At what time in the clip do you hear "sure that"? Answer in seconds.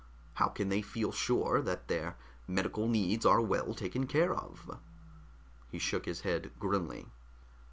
1.11-1.87